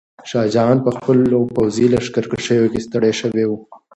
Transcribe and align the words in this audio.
شاه 0.29 0.47
جهان 0.55 0.77
په 0.85 0.91
خپلو 0.97 1.39
پوځي 1.55 1.85
لښکرکشیو 1.93 2.71
کې 2.73 2.79
ستړی 2.85 3.13
شوی 3.19 3.45
و. 3.47 3.51